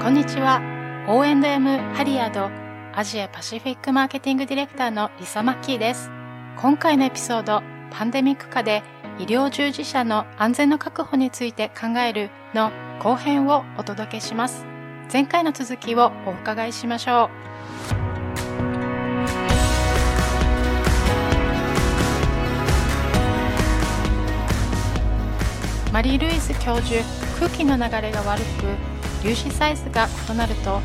[0.00, 0.62] こんにちは。
[1.08, 1.44] O&M
[1.92, 2.48] ハリアード
[2.94, 6.08] アジアパシフィックマーケティングディレクターのリサ・マッキーです。
[6.56, 8.84] 今回のエピソード、パンデミック下で
[9.18, 12.70] 医療従事者の安全の確保について考えるの
[13.00, 14.64] 後編をお届けします。
[15.12, 17.48] 前回の続きをお伺いしましょう。
[25.92, 27.02] マリー・ルイス教授
[27.40, 30.80] 空気の流れが悪く粒子サイズが異なると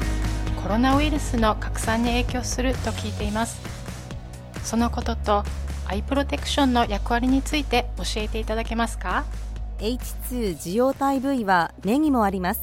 [0.62, 3.62] コロナウイルスの拡散に影響すると聞いています。
[4.64, 5.44] そのことと
[5.86, 9.26] アイプロテクションの役割について教えていただけますか
[9.80, 12.62] ？H2 受容体部位は目にもあります。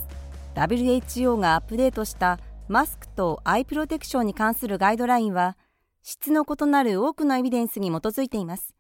[0.55, 5.57] WHO がアップデートしたマスクとアイプロテクションに関するガイドラインは
[6.03, 8.75] 質の異なる多くのエビデンスに基づいています。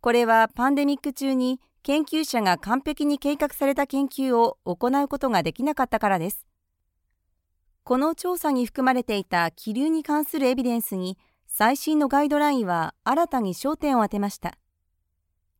[0.00, 6.44] これはパンデミック中に研究者が完璧に計画された研究を行うことができなかったからです。
[7.84, 14.58] この調査に含まれていた気流に関するエビデンスに最新のガイドラインは新たに焦点を当てました。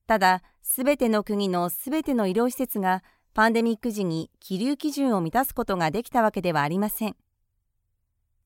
[0.09, 7.15] ただ、すべての国のすべての医療施設がパンデミック時に気流基準を満たすことができたわけではありません。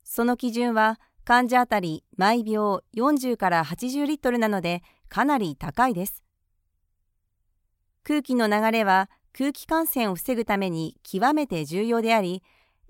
[0.04, 6.22] その基準は患者あたり毎秒40から80リットルなのでかなり高いです。
[8.02, 12.42] 空気の流れは空気感染を防ぐために極めて重要であり、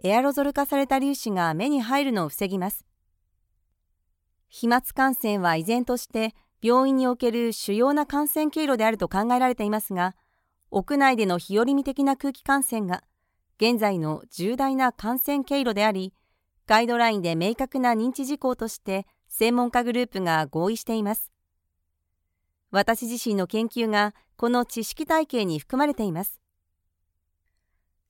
[0.02, 2.86] エアロゾル化された粒子が目に入るのを防ぎます。
[4.48, 10.14] 飛沫感染は依然として病院における主要な感染経路であると考えられていますが、
[10.70, 13.02] 屋内での日和見的な空気感染が
[13.56, 16.14] 現在の重大な感染経路であり、
[16.66, 21.30] ガイドラインで明確な認知事項として専門家グループが合意しています。
[22.70, 26.40] 私自身の研究がこの知識体系に含まれています。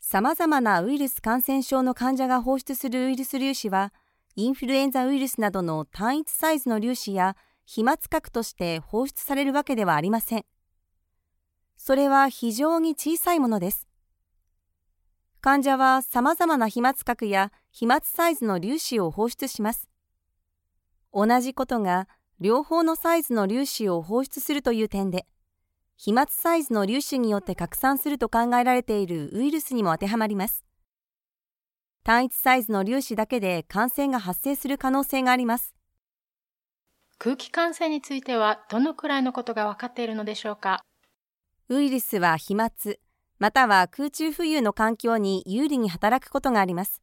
[0.01, 3.93] 様々なウイルス感染症の患者が放出するウイルス粒子は、
[4.37, 10.45] インフルエンザウイルスなどの単一サイズの粒子や飛沫核として放出されるわけではありません。
[11.77, 13.89] それは非常に小さいものです。
[15.41, 19.89] 患者は様々な飛沫核や飛沫サイズの粒子を放出します。
[21.13, 22.09] 同じことが
[22.41, 25.27] 両方のサイズの粒子を放出するという点で、
[25.99, 30.65] 飛沫サイズの粒子によって拡散すると考えられているウイルスにも当てはまります。
[32.03, 35.75] 単一サイズの粒子だけで感染が発生する可能性があります。
[37.19, 40.83] 空気感染についてはどのくらいのことが分かっているのでしょうか？
[41.69, 42.71] ウイルスは飛沫、
[43.39, 47.03] または空中浮遊の環境に有利に働くことがあります。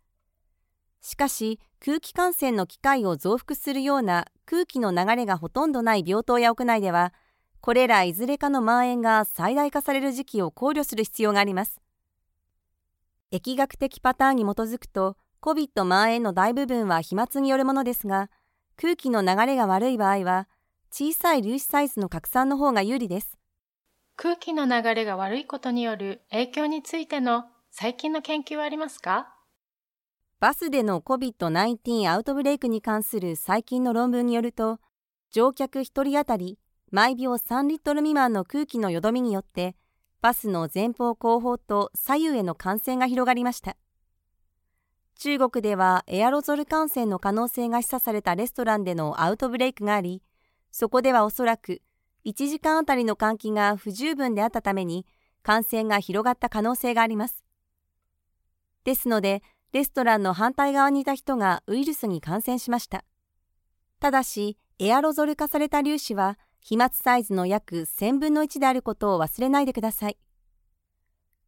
[0.99, 7.13] しかし、空気感染の機会を増幅するような空気の流れがほとんどない病棟や屋内では、
[7.59, 11.81] これらいずれかの蔓延が最大化される時期を考慮する必要があります。
[13.29, 18.29] 疫学的パターンに基づくと、COVID 蔓延の大部分は飛沫によるものですが、
[18.77, 20.47] 空気の流れが悪い場合は、
[20.91, 23.37] 小さい粒子サイズの拡散の方が有利です。
[24.15, 29.36] 空気の流れが悪いことによる影響についての最近の研究はありますか？
[30.39, 34.79] バスでの COVID-19 アウトブレイクに関する最近の論文によると、
[35.31, 36.59] 乗客1人当たり
[36.91, 39.75] 毎秒3リットル未満の空気のよどみによって
[40.21, 43.77] バスの前方後方と左右への感染が広がりました。
[45.17, 50.21] 中国ではエアロゾル感染の可能性が示唆されたレストランでのアウトブレイクがあり
[50.71, 51.81] そこではおそらく
[52.25, 55.07] 1時間あたりの換気が不十分であったために
[55.41, 57.43] 感染が広がった可能性があります。
[58.83, 59.41] ですので
[59.73, 63.03] レストランの反対側にいた人がウイルスに感染しました
[63.99, 70.17] ただしエアロゾル化された粒子は飛沫サイズの約1000分の1であることを忘れないでください。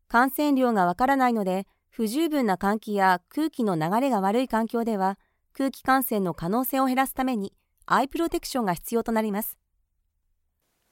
[0.07, 5.19] 感染量がわからないので、不十分な換気や空気の流れが悪い環境では、
[5.51, 7.53] 空気感染の可能性を減らすために、
[7.85, 9.57] アイプロテクションが必要となります。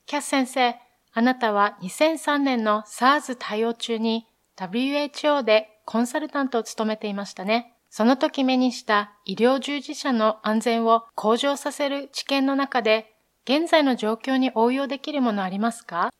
[0.04, 0.76] キャス先生、
[1.12, 7.72] あなたは2003年の SARS 対応中に WHO でコンサルタントを務めていましたね。
[7.88, 16.10] その時目にした医療従事者の安全を向上させる知見の中で現在の状況に応用できるものありますか？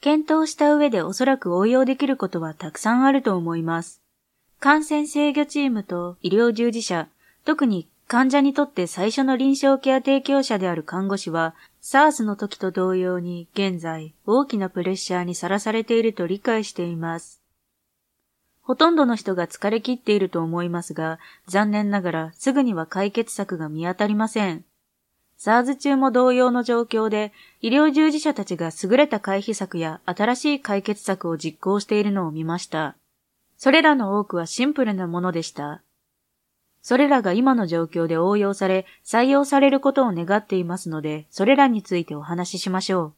[0.00, 4.02] 検討した上でおそらく応用できることはたくさんあると思います。
[4.58, 7.06] 感染制御チームと医療従事者、
[7.44, 17.40] 特に患者にとって最初の臨床ケア提供者である看護師は、SARS の時と同様に現在大きなプレッシャーにさらされていると理解しています。
[18.66, 24.64] ほとんどの人が疲れ切っていると思いますが、残念ながらすぐには解決策が見当たりません。
[25.38, 32.96] SARS 中も同様の状況で、医療従事者たちが優れた回避策や新しい解決策を実行しているのを見ました。
[33.56, 35.84] それらの多くはシンプルなものでした。
[36.82, 43.14] それらが今の状況で応用され、採用されることを願っていますので、それらについてお話ししましょう。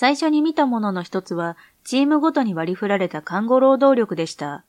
[0.00, 4.64] 最初に見たものの一つは、チームごとに割り振られた看護労働力でした。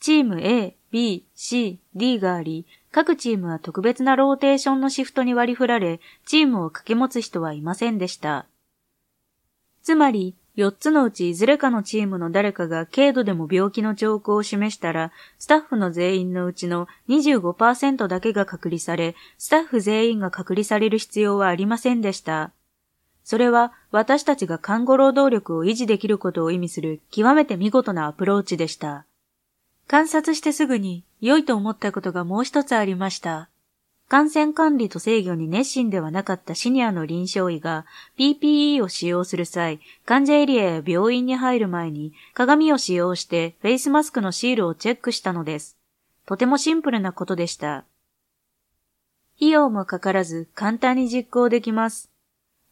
[0.00, 8.46] チーム A、B、C、D があり、各チームは特別なローテーションのシフトに割り振られ、チームを掛け持つ人はいませんでした。
[9.82, 22.54] つまり、4つのうちいずれかのチームの誰かが軽度でも病気の兆候を示したら、スタッフの全員のうちの25%だけが隔離され、スタッフ全員が隔離される必要はありませんでした。
[23.24, 29.06] それは私たちが看護労働力を維持できることを意味する極めて見事なアプローチでした。
[29.86, 33.48] 観察してすぐに良いと思ったことがもう一つありました。
[34.08, 37.86] 感染管理と制御に熱心ではなかったシニアの臨床医が
[38.18, 45.78] PPE を使用する際、患者エリアや病院に入る前に鏡を使用してフェイスマスクのシールをチェックしたのです。
[46.26, 47.84] とてもシンプルなことでした。
[49.36, 52.13] 費用もかからず簡単に実行できます。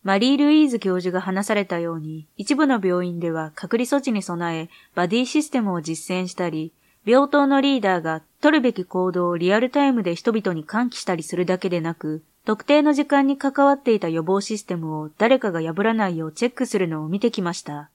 [0.03, 6.73] マリー・ルイーズ教授が話されたように、一部の病院では隔離措置に備え、バディシステムを実践したり、
[7.05, 17.91] 病棟のリーダーが取るべき行動をリアルタイムで人々に喚起したりするだけでなく、特定の時間に関わっていた予防システムを誰かが破らないようチェックするのを見てきました。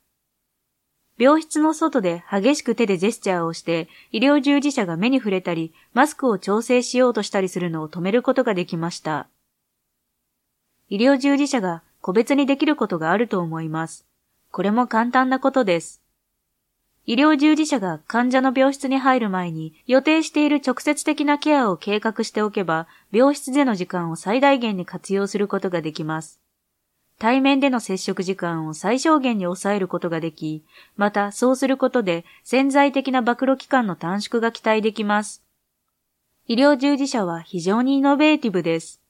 [1.17, 9.27] 病室の外で激しく手でジェスチャーをして、医療従事者が目に触れたり、マスクを調整しようとしたりするのを止めることができました。
[10.89, 14.07] 医療従事者が個別にできることがあると思います。
[14.51, 16.01] これも簡単なことです。
[17.05, 26.39] 医療従事者が患者の病室に入る前に予定している直接的なケアを計画しておけば、病室での時間を最大限に活用することができます。
[27.19, 30.63] 対面での接触時間を最小限に抑えることができ、
[30.95, 35.43] またそうすることで潜在的な暴露期間の短縮が期待できます。
[36.47, 39.01] 医療従事者は非常にイノベーティブです。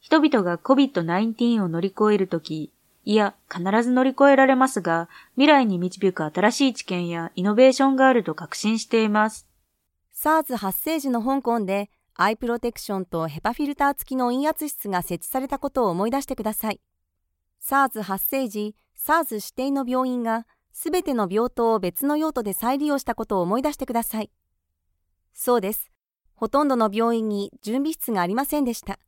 [0.00, 2.72] 人々が COVID-19 を乗り越えるとき、
[3.04, 9.48] いや、必ず乗り越えられますが、未来に導く新しい知見やイノベーションがあると確信しています。
[10.14, 16.80] SARS 発生時の香港で、アイプロテクションとヘパフィルター付きの陰圧室が設置されたことを思い出してください。
[17.64, 24.30] SARS 発生時、SARS 指定の病院が、すべての病棟を別の用途で再利用したことを思い出してください。
[25.32, 25.90] そうです。
[26.34, 28.98] ほとんどの病院に準備室がありませんでした。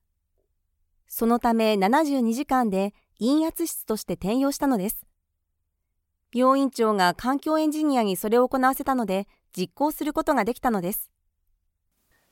[1.13, 5.05] そのため72時間で陰圧室として転用したのです。
[6.33, 11.11] 病院長が環境エンジニアにそれを行わせたので、実行することができたのです。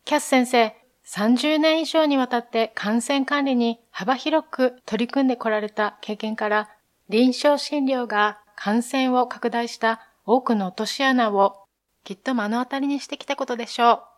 [0.05, 6.71] キャス先生、30年以上にわたって感染管理に幅広く取り組んでこられた経験から、
[7.09, 11.65] 臨床診療が感染を拡大した多くの落とし穴を
[12.05, 14.18] きっと目の当たりにしてきたことでしょう。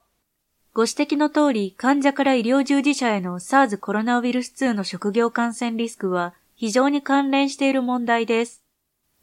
[0.73, 8.63] ご指摘の通り、患者から医療従事者への SARS コロナウイルス2の職業感染リスクは非常に関連している問題です。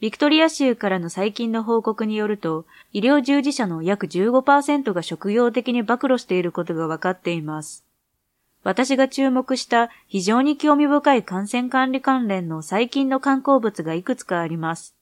[0.02, 7.86] ビクトリア州からの最近の報告によると、医療従事者の約15%が職業的に暴露していることが分かっています。
[8.64, 14.97] 私が注目した非常に興味深い感染管理関連の最近の観光物がいくつかあります。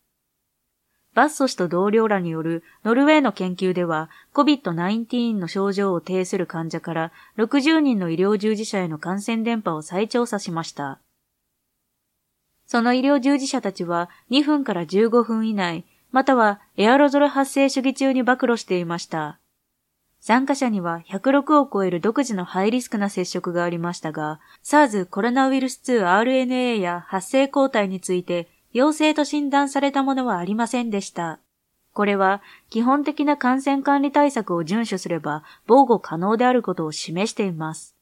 [1.16, 11.00] バッソ氏と同僚らによるノルウェーの研究では COVID-19 の症状を呈する患者から60人の医療従事者への感染電波を再調査しました。
[12.68, 19.40] その医療従事者たちは2分から15分以内、またはエアロゾル発生主義中に暴露していました。
[20.20, 31.40] 参加者には106を超える独自のハイリスクな接触がありましたが、SARS コロナウイルス 2RNA や発生抗体について陽性と診断されたものはありませんでした。
[31.94, 37.96] これは基本的な感染管理対策を遵守すれば防護可能であることを示しています。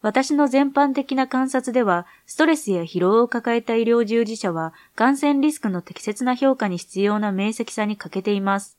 [0.00, 8.76] 私の全般的な観察では、ストレスや疲労を抱えた医療従事者は、感染リスクの適切な評価に必要な明晰さに欠けています。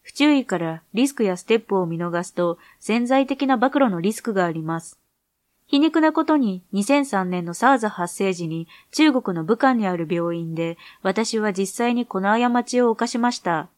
[0.00, 4.97] 不注意からリスクやステップを見逃すと、潜在的な暴露のリスクがあります。
[5.68, 13.68] 皮肉なことに2003年の SARS 発生時に中国の武漢にある病院で私は実際にこの過ちを犯しました。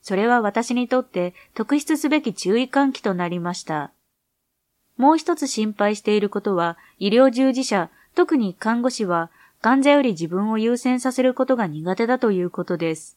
[0.00, 3.92] それは私にとって特筆すべき注意喚起となりました。
[4.96, 13.16] もう一つ心配していることは、医療従事者、特に看護師は、患者より自分を優先させることが苦手だということです。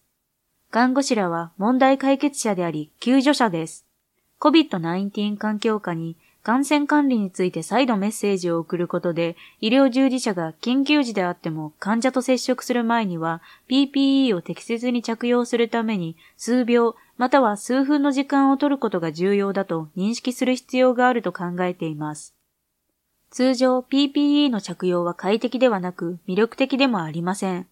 [0.71, 3.85] 看護師らは問題解決者であり、救助者です。
[4.39, 22.35] COVID-19 環境下に感染管理について再度メッセージを送ることで、医療従事者が緊急時であっても患者と接触する前には PPE を適切に着用するために数秒または数分の時間を取ることが重要だと認識する必要があると考えています。
[23.31, 27.65] 通常 PPE の着用は快適ではなく魅力的でもありません。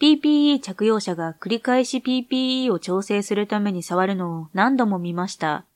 [0.00, 5.67] PPE 着用者が繰り返し PPE を調整するために触るのを何度も見ました。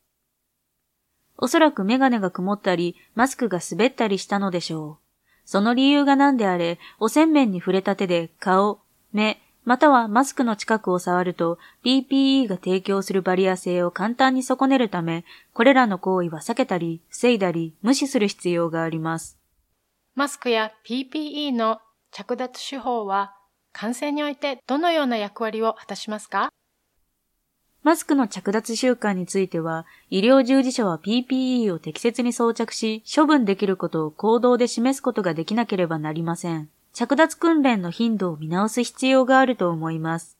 [1.42, 4.96] おそらくメガネが曇ったり、マスクが滑ったりしたのでしょう。
[5.44, 8.78] その理由が何であれ、汚染面に触れた手で顔、
[9.12, 19.36] 目、またはマスクの近くを触ると PPE が提供するバリア性を簡単に損ねるため、これらの行為は避けたり、防いだり、無視する必要があります。
[20.14, 21.80] マスクや PPE の
[22.12, 23.34] 着脱手法は
[23.72, 26.52] 感染においてどのような役割を果たしますか？
[27.82, 36.68] マスクの着脱習慣については、医療従事者は PPE を適切に装着し、処分できることを行動で示すことができなければなりません。
[36.92, 40.36] 着脱訓練の頻度を見直す必要があると思います。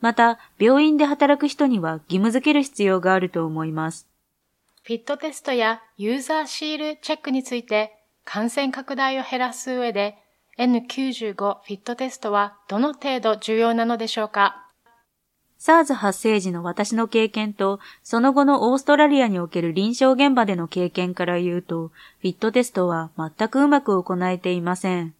[0.00, 4.08] また、病院で働く人には義務づける必要があると思います。
[4.84, 7.92] フィットテストやユーザーシールチェックについて
[8.24, 10.16] 感染拡大を減らす上で
[10.58, 14.67] N95 フィットテストはどの程度重要なのでしょうか？
[15.58, 21.88] SARS 発生時の私の経験と、その後のオーストラリアにおける臨床現場での経験から言うと、
[22.20, 25.14] フィットテストは全くうまく行えていません。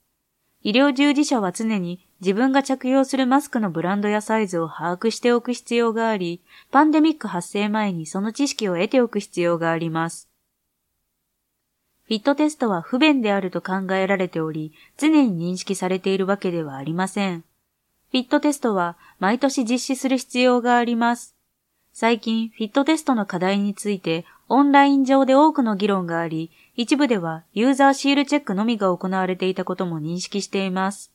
[0.62, 6.40] 医療従事者は常に自分が着用するマスクのブランドやサイズを把握しておく必要があり、
[6.70, 10.28] パンデミック発生前にその知識を得ておく必要があります。
[12.04, 17.44] フィットテストは不便であると考えられており、常に認識されているわけではありません。
[18.10, 21.36] フィットテストは毎年実施する必要があります。
[21.92, 31.12] 最近、フィットテストの課題についてオンライン上で多くの議論があり、一部ではユーザーシールチェックのみが行われていたことも認識しています。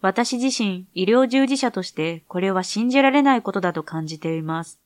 [0.00, 4.80] 私自身、医療従事者としてこれは信じられないことだと感じています。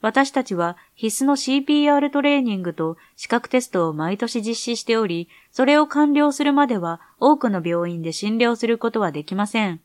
[0.00, 9.82] 私たちは必須の CPR トレーニングと資格テストを毎年実施しており、それを完了するまでは多くの病院で診療することはできません。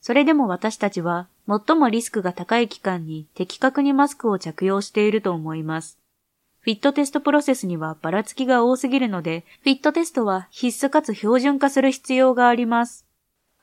[0.00, 5.98] それでも私たちは最もリスクが高い期間に的確にマスクを着用していると思います。
[6.60, 13.06] フィットテストプロセスにはばらつきが多すぎるので、フィットテストは必須かつ標準化する必要があります。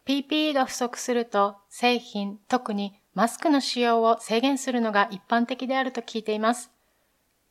[0.08, 6.72] PPE が不足すると、製品、特にマスクの使用を制限するのが一般的であると聞いています。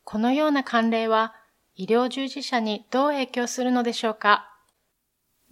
[0.05, 1.35] このような慣例は、
[1.77, 4.51] 医療従事者にどう影響するのでしょうか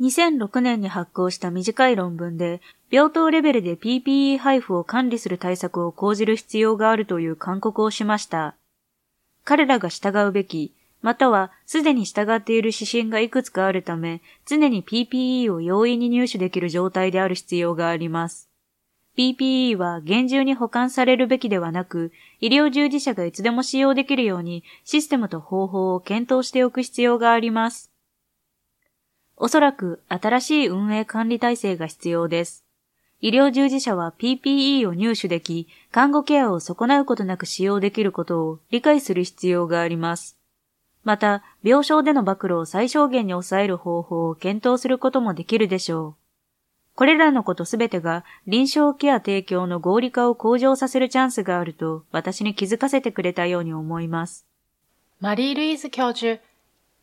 [0.00, 2.60] ？2006年に発行した短い論文で、
[2.92, 8.54] 病棟レベルで PPE 配布を管理する対策を講じる必要があるという勧告をしました。
[9.44, 18.50] 彼らが従うべき、またはすでに従っている指針がいくつかあるため、常に PPE を容易に入手できる状態である必要があります。
[19.16, 27.90] PPE は厳重に保管されるべきではなく、医療従事者がいつでも使用できるようにシステムと方法を検討しておく必要があります。
[29.38, 32.61] おそらく新しい運営管理体制が必要です。
[33.22, 40.36] 医療従事者は PPE を入手でき、看護ケアを損なうことなく使用できることを理解する必要があります。
[41.04, 46.14] また、病床での暴露を最小限に抑える方法を検討することもできるでしょう。
[46.96, 54.46] これらのことすべてが臨床ケア提供の合理化を向上させるチャンスがあると私に気づかせてくれたように思います。
[55.20, 56.42] マリー・ルイーズ教授、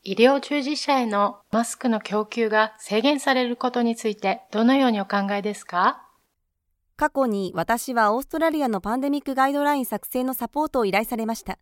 [0.04, 6.04] 医療従事者へのマスクの供給が制限されることについてどのようにお考えですか？
[7.00, 11.58] 過去に私はオーストラリアのパンデミックガイドライン作成のサポートを依頼されました。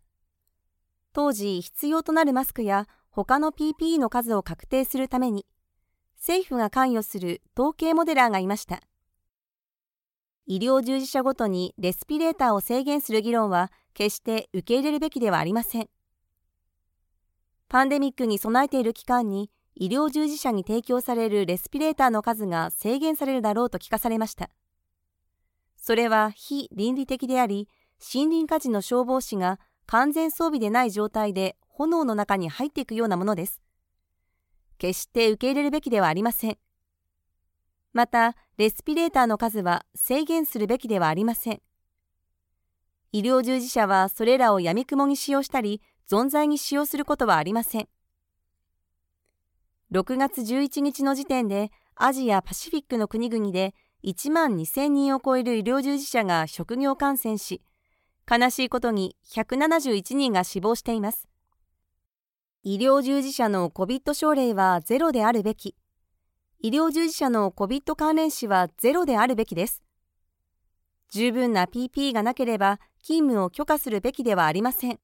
[1.12, 5.46] 当時、必要となるマスクや他の PPE の数を確定するために、
[6.16, 8.80] 政府が関与する統計モデラーがいました。
[10.46, 15.88] 医療従事者ごとにレスピレーターを制限する議論は決して受け入れるべきではありません。
[17.68, 24.50] パンデミックに備えている期間に医療従事者に提供されるレスピレーターの数が制限されるだろうと聞かされました。
[25.80, 27.68] それは非倫理的であり、
[28.14, 33.62] 森林火事の消防士が完全装備でない状態で炎の中に入っていくようなものです。
[34.76, 36.58] 決して受け入れるべきではありません。
[37.92, 41.62] また、レスピレーターの数は制限するべきではありません。
[43.12, 45.80] 医療従事者はそれらを闇雲に使用したり、
[46.10, 47.88] 存在に使用することはありません。
[49.92, 53.74] 6月11日の時点で、アジア・パシフィックの国々で
[54.04, 57.62] 1万2000人を超える医療従事者が職業感染し、
[58.30, 61.28] 悲しいことに171人が死亡しています。
[62.62, 65.74] 医療従事者の COVID 症例はゼロであるべき。
[66.60, 69.82] 医療従事者の COVID 関連死はゼロであるべきです。
[71.10, 74.98] 十分な PP がなければ勤務を許可するべきではありません。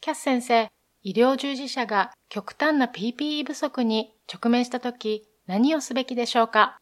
[0.00, 0.68] キャス先生、
[1.02, 6.78] 医療従事者が極端な PPE 不足に直面したとき何をすべきでしょうか？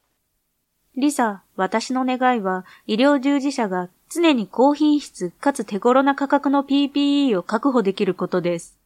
[0.96, 8.78] リサ、私の願いは医療従事者が常に高品質かつ手頃な価格の PPE を確保できることです。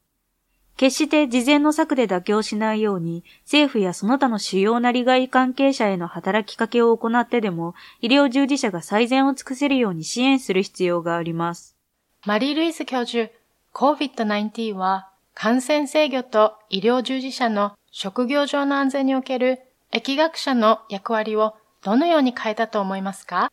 [0.78, 11.76] 決して事前の策で妥協しないように、政府やその他の主要な利害関係者への働きかけを行ってでも、医療従事者が最善を尽くせるように支援する必要があります。
[12.24, 13.30] マリー・ルイス教授、
[13.74, 19.60] COVID-19 は感染制御と医療従事者の職業上の安全における
[19.92, 23.52] 疫学者の役割をどのように変えたと思いますか？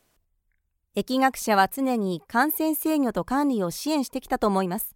[0.96, 4.96] 疫学者は常に感染制御と管理を支援してきたと思います。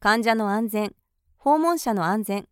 [0.00, 0.94] 患者の安全、
[1.36, 2.48] 訪問者の安全、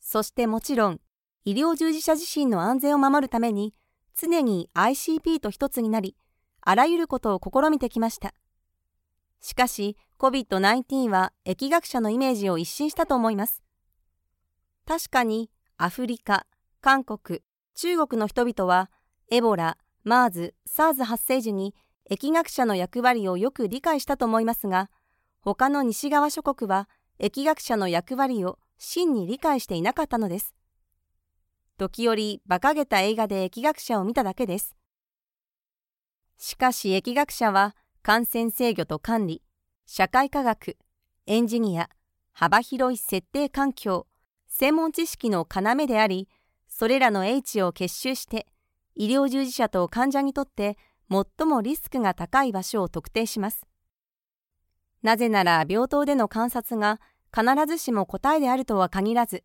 [0.00, 1.00] そしてもちろん
[1.44, 3.72] 医療従事者自身の安全を守るために
[4.16, 6.16] 常に ICP と一つになり、
[6.60, 8.34] あらゆることを試みてきました。
[9.40, 13.62] しかし COVID-19 は疫学者のイメージを一新したと思います。
[14.88, 16.46] 確かにアフリカ、
[16.80, 17.42] 韓国、
[17.76, 18.90] 中国の人々は
[19.30, 21.74] エボラ、マーズ、SARS 発生時に
[22.10, 24.90] 疫学者の役割をよく理解したと思いますが、
[25.42, 26.88] 他の西側諸国は
[27.20, 30.54] 疫学者の役割を真に理解していなかったのです。
[31.76, 34.74] 時折馬鹿げた映画で疫学者を見ただけです。
[36.38, 39.42] しかし疫学者は感染制御と管理、
[39.84, 40.78] 社会科学、
[41.26, 41.90] エンジニア、
[42.32, 44.06] 幅広い設定環境、
[44.48, 46.26] 専門知識の要であり、
[46.78, 48.46] それらの英知を結集して
[48.96, 50.76] 医療従事者と患者にとって
[51.10, 53.66] 最もリスクが高い場所を特定します。
[55.02, 57.00] なぜなら病棟での観察が
[57.34, 59.42] 必ずしも答えであるとは限らず、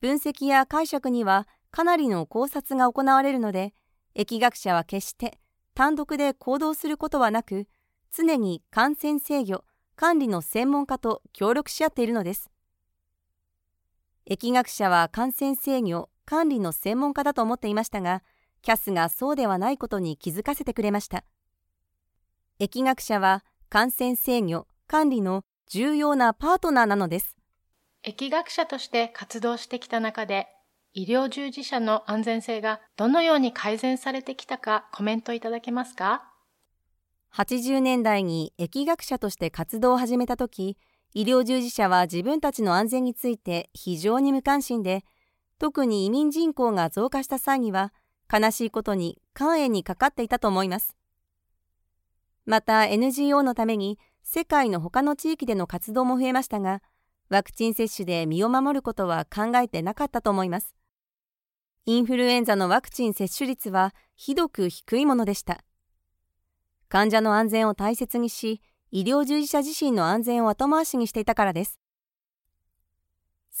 [0.00, 3.72] 分析や解釈にはかなりの考察が行われるので、
[4.16, 5.38] 疫学者は決して
[5.76, 7.68] 単独で行動することはなく、
[8.10, 9.62] 常に感染制御、
[9.94, 12.50] 管理の専門家と協力し合っているのです。
[14.28, 18.22] 疫学者は感染制御、管理の専門家だと思っていましたが、
[18.60, 21.24] キャスがそうではないことに気づかせてくれました。
[22.60, 27.38] 疫学者は感染制御、管理の重要なパートナーなのです。
[28.04, 30.48] 疫学者として活動してきた中で、
[30.92, 36.30] 医療従事者の安全性がどのように改善されてきたかコメントいただけますか
[37.32, 40.76] ?80 年代に疫学者として活動を始めた時、
[41.14, 45.06] 医療従事者は自分たちの安全について非常に無関心で、
[45.58, 47.92] 特に移民人口が増加した際には、
[48.32, 50.96] 悲しいことに肝炎にかかっていたと思います。
[52.44, 56.82] また NGO のために世界の他の地域での活動も増えましたが、
[57.28, 60.74] ワクチン接種で身を守ることは考えてなかったと思います。
[61.86, 65.64] インフルエンザのワクチン接種率はひどく低いものでした。
[66.88, 71.78] 患者の安全を大切にし、医療従事者自身の安全を後回しにしていたからです。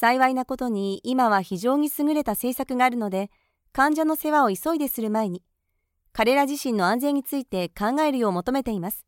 [0.00, 3.32] 幸いなことに今は非常に優れた政策があるので、
[3.72, 5.42] 患者の世話を急いでする前に、
[6.12, 9.04] 彼ら自身の安全について考えるよう求めています。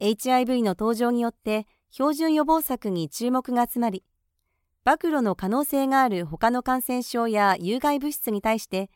[0.00, 4.02] HIV の登場によって標準予防策に注目が集まり、
[4.84, 8.90] 暴露の可能性がある他の感染症や有害物質に対して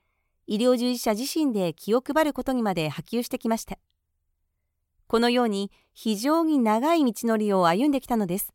[0.49, 3.79] 医療従事者自身で気を配ることにまで波及してきました。
[5.07, 8.53] このように非常に長い道のりを歩んできたのです。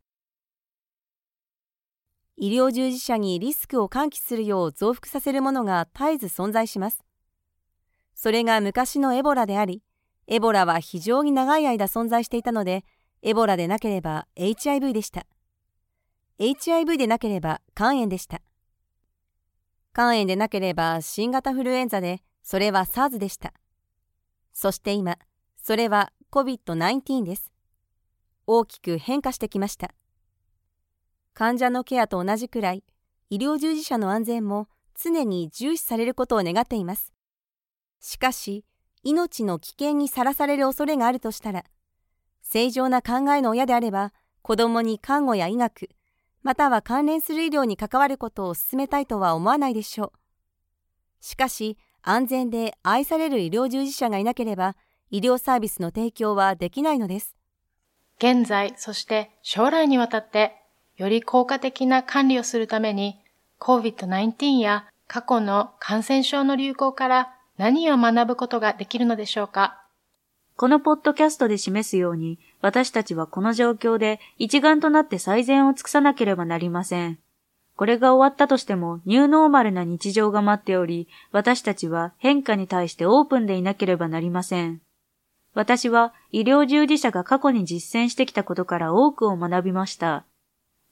[2.38, 7.04] 医療従事者にリスクを喚起するよう増幅させるものが絶えず存在します。
[8.14, 9.84] それが昔のエボラであり、
[10.28, 12.84] エボラは非常に長い間存在していたので、
[13.22, 15.26] エボラでなければ HIV でした。
[16.40, 18.42] HIV でなければ肝炎でした。
[19.94, 23.54] 肝炎でなければ新型フルエンザで、それは SARS でした。
[24.52, 25.18] そして今、
[25.56, 27.52] それは COVID-19 です。
[28.46, 29.92] 大きく変化してきました。
[31.38, 32.84] 患者のケアと同じくらい、
[33.30, 37.12] 医療従事者の安全も常に重視されることを願っています。
[38.00, 38.64] しかし、
[39.04, 41.66] 命の危険にさらされる恐れがあるとしたら、
[42.42, 45.90] 正常な考えの親であれば、子供に看護や医学、
[46.42, 50.12] または関連する医療に関わることを進めたいとは思わないでしょう。
[51.20, 54.78] しかし、安全で愛される医療従事者がいなければ、
[55.12, 57.36] 医療サービスの提供はできないのです。
[58.20, 60.65] 現在、そして将来にわたって、
[60.98, 63.20] より効果的な管理をするために、
[63.60, 69.82] COVID-19 や過去の感染症の流行から何を学ぶことができるのでしょうか？
[70.58, 77.20] このポッドキャストで示すように、私たちはこの状況で一丸となって最善を尽くさなければなりません。
[77.76, 84.80] これが終わったとしてもニューノーマルな日常が待っており、私たちは変化に対してオープンでいなければなりません。
[85.54, 90.26] 私は医療従事者が過去に実践してきたことから多くを学びました。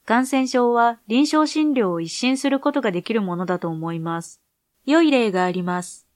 [0.06, 4.42] 感染症は臨床診療を一新することができるものだと思います。
[4.86, 6.08] 良い例があります。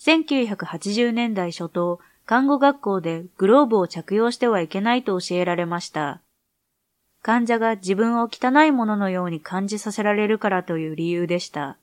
[0.00, 6.20] 1980年代初頭、看護学校でグローブを着用してはいけないと教えられました。
[7.22, 11.78] 患者が自分を汚いもののように感じさせられるからという理由でした。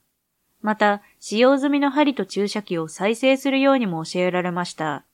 [0.61, 5.05] また、使用済みの針と注射器を再生するようにも教えられました。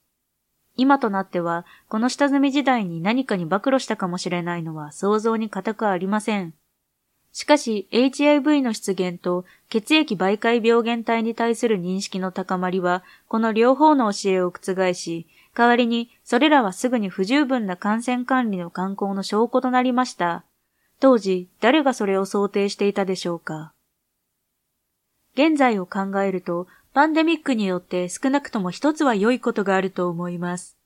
[0.76, 6.54] 今となっては、この下積み時代に何かに暴露したかもしれないのは想像に難くありません。
[7.32, 20.44] しかし、HIV の出現と血液媒介病原体に対する認識の高まりは、この両方の教えを覆し、代わりにそれらはすぐに不十分な感染管理の観光の証拠となりました。
[21.00, 23.74] 当時、誰がそれを想定していたでしょうか。
[25.34, 30.78] 現在を考えると、パンデミックによって少なくとも一つは良いことがあると思います。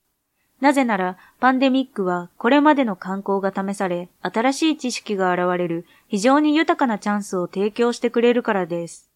[0.58, 9.10] なぜなら、パンデミックはこれまでの観光が試され、新しい知識が現れる非常に豊かなチャンスを提供してくれるからです。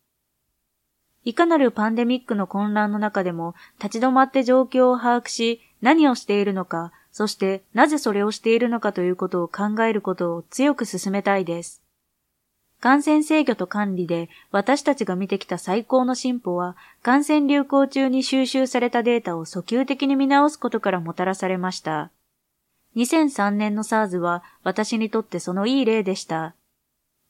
[1.25, 11.82] いかなるパンデミックの混乱の中でも立ち止まって状況を把握し、何をしているのか、そしてなぜそれをしているのかということを考えることを強く進めたいです。
[12.83, 22.11] 感染制御と管理で私たちが見てきた最高の進歩は、感染流行中に収集されたデータを訴求的に見直すことからもたらされました。
[22.97, 26.57] 2003年の SARS は私にとってそのいい例でした。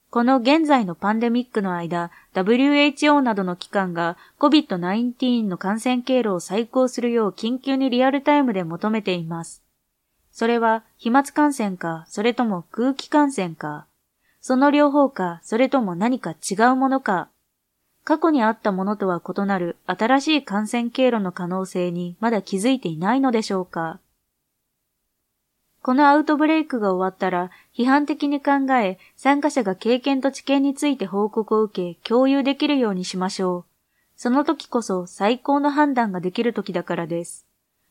[0.09, 9.63] この現在のパンデミックの間、WHO などの機関が COVID-19 の感染経路を再考するよう緊急にリアルタイムで求めています。
[10.31, 13.85] それは飛沫感染か、それとも空気感染か、
[14.43, 17.29] その両方か、それとも何か違うものか。
[18.03, 24.01] 過去にあったものとは異なる新しい感染経路の可能性にまだ気づいていないのでしょうか。
[25.81, 33.65] このアウトブレイクが終わったら、批判的に考え、参加者が経験と知見について報告を受け、共有できるようにしましょう。
[34.17, 37.47] その時こそ最高の判断ができる時だからです。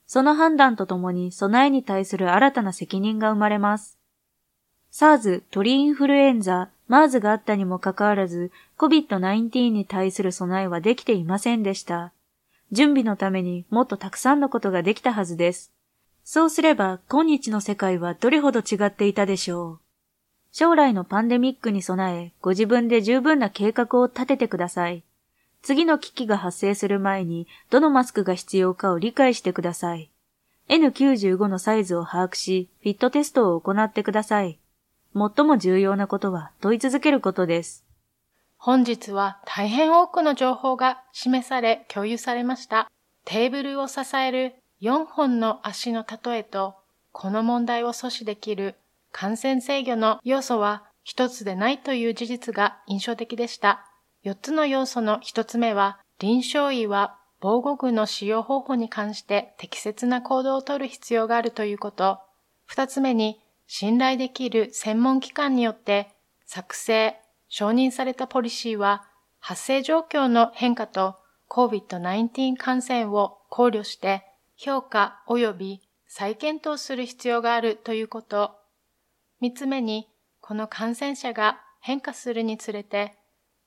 [0.06, 4.01] その判断とともに備えに対する新たな責任が生まれます。
[4.92, 12.12] SARS、鳥インフルエンザ、MERS があったにもかかわらず、COVID-19 に対する備えはできていませんでした。
[12.72, 15.72] 準備のためにもっとたくさんのことができたはずです。
[16.24, 19.80] そうすれば今日の世界はどれほど違っていたでしょう。
[20.52, 25.04] 将来のパンデミックに備え、ご自分で十分な計画を立ててください。
[25.62, 30.12] 次の危機が発生する前に、どのマスクが必要かを理解してください。
[30.68, 34.61] N95 のサイズを把握し、フィットテストを行ってください。
[35.14, 37.86] 最も重要なことは問い続けることです。
[38.58, 42.90] 本日は大変多くの情報が示され共有されました。
[43.26, 46.76] テーブルを支える4本の足の例えと、
[47.12, 48.76] この問題を阻止できる
[49.12, 53.86] 感染制御の要素は一つでないという事実が印象的でした。
[54.24, 62.20] 4つの要素の1つ目は、臨床医は防護具の使用方法に関して適切な行動をとる必要があるということ。
[62.70, 63.42] 2つ目に、
[63.74, 66.10] 信頼できる専門機関によって
[66.46, 67.16] 作成、
[67.48, 69.06] 承認されたポリシーは
[69.40, 71.16] 発生状況の変化と
[71.50, 74.26] COVID-19 感染を考慮して
[74.58, 78.58] 評価及び再検討する必要があるということ。
[79.40, 80.10] 三つ目に、
[80.42, 83.16] この感染者が変化するにつれて、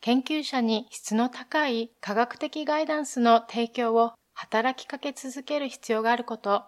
[0.03, 6.65] 研究者に質の高い科学的ガイダンスの提供を働きかけ続ける必要があること。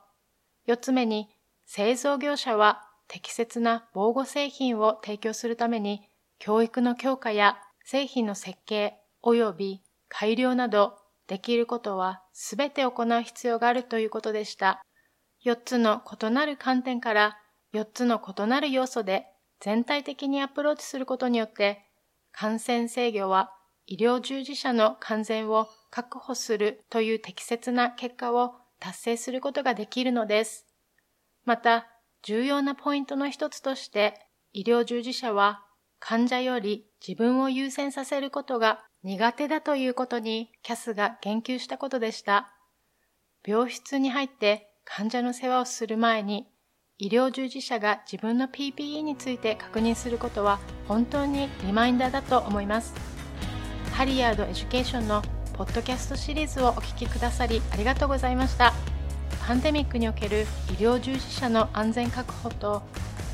[0.64, 1.29] 四つ目に、
[1.66, 14.83] 製造業者は適切な防護製品を提供するために、教育の強化や製品の設計及び改良などできることはすべて行う必要があるということでした。
[15.45, 17.38] 4つの異なる観点から
[17.73, 19.27] 4つの異なる要素で
[19.61, 21.85] 全体的にアプローチすることによって
[22.33, 23.53] 感染制御は
[23.87, 30.66] 医療従事者の完全を確保するという適切な結果を達成することができるのです。
[31.45, 31.87] また、
[32.27, 34.21] 重要なポイントの一つとして、
[34.53, 35.62] 医療従事者は
[36.01, 42.53] 患者より自分を優先させることが苦手だということにキャスが言及したことでした。
[43.47, 46.49] 病室に入って患者の世話をする前に
[46.99, 50.59] 医療従事者が自分の PPE について確認することは
[50.89, 52.93] 本当にリマインダーだと思います。
[53.93, 55.23] Halyard Education の
[55.55, 58.96] ポッドキャストシリーズをお聴きくださりありがとうございました。
[59.47, 62.83] パンデミックにおける医療従事者の安全確保と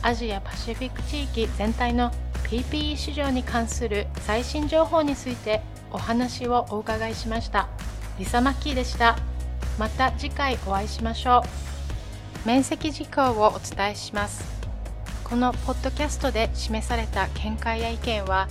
[0.02, 2.10] アジアパシフィック地域全体の
[2.50, 7.66] PPE 市場に関する最新情報についてお話をお伺いしました。
[8.18, 9.16] リサ・マッキーでした。
[9.78, 11.42] また次回お会いしましょ
[12.44, 12.46] う。
[12.46, 14.44] 免責事項をお伝えします。
[15.24, 18.48] このポッドキャストで示された見解や意見は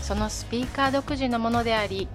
[0.00, 2.08] そのスピーカー独自のものであり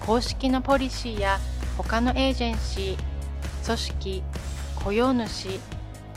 [0.00, 1.38] 公式のポリシーや
[1.76, 3.17] 他のエージェンシー
[3.68, 4.22] 組織
[4.76, 5.48] 雇用主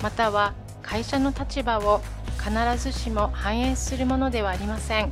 [0.02, 2.02] または会社の立場を
[2.38, 5.12] 必ずしも反映するものではありません。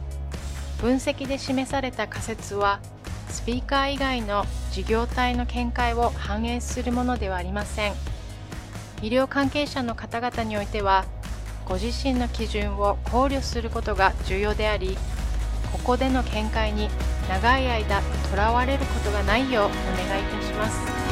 [0.82, 2.80] 分析で示された仮説は
[3.28, 7.94] スピーカー以外の事業体の見解を反映するものではありません。
[9.02, 11.06] 医療関係者の方々においては
[11.66, 14.98] ご自身の基準を考慮することが重要であり
[15.72, 16.90] ここでの見解に
[17.30, 19.70] 長い間とらわれることがないようお
[20.08, 21.09] 願いいたします。